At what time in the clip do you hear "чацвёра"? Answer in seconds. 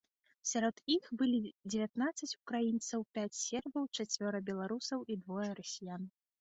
3.97-4.43